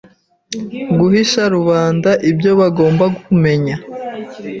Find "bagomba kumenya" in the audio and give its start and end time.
2.59-3.75